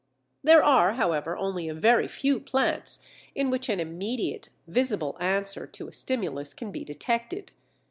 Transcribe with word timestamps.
There 0.43 0.63
are, 0.63 0.93
however, 0.93 1.37
only 1.37 1.69
a 1.69 1.75
very 1.75 2.07
few 2.07 2.39
plants 2.39 3.05
in 3.35 3.51
which 3.51 3.69
an 3.69 3.79
immediate, 3.79 4.49
visible 4.65 5.15
answer 5.19 5.67
to 5.67 5.87
a 5.87 5.93
stimulus 5.93 6.55
can 6.55 6.71
be 6.71 6.83
detected. 6.83 7.51